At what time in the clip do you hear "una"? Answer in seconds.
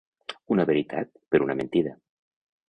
0.55-0.65, 1.47-1.57